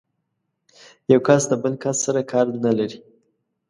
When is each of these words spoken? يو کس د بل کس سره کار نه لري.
يو 1.13 1.19
کس 1.27 1.41
د 1.51 1.53
بل 1.63 1.73
کس 1.83 1.97
سره 2.05 2.21
کار 2.31 2.45
نه 2.65 2.71
لري. 2.77 2.99